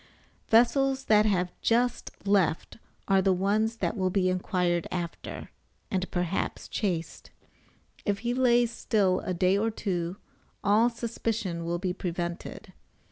[0.47, 5.51] Vessels that have just left are the ones that will be inquired after,
[5.91, 7.29] and perhaps chased.
[8.03, 10.17] If he lays still a day or two
[10.63, 12.73] all suspicion will be prevented.